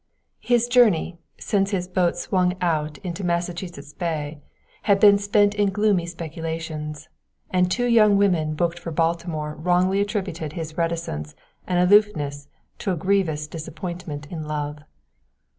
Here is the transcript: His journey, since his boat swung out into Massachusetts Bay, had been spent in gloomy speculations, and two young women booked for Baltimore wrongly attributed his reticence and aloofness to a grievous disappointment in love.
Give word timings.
His 0.39 0.67
journey, 0.67 1.19
since 1.39 1.69
his 1.69 1.87
boat 1.87 2.17
swung 2.17 2.55
out 2.59 2.97
into 3.03 3.23
Massachusetts 3.23 3.93
Bay, 3.93 4.39
had 4.89 4.99
been 4.99 5.19
spent 5.19 5.53
in 5.53 5.69
gloomy 5.69 6.07
speculations, 6.07 7.07
and 7.51 7.69
two 7.69 7.85
young 7.85 8.17
women 8.17 8.55
booked 8.55 8.79
for 8.79 8.89
Baltimore 8.89 9.53
wrongly 9.53 10.01
attributed 10.01 10.53
his 10.53 10.75
reticence 10.75 11.35
and 11.67 11.77
aloofness 11.77 12.47
to 12.79 12.91
a 12.91 12.95
grievous 12.97 13.45
disappointment 13.45 14.25
in 14.31 14.41
love. 14.47 14.79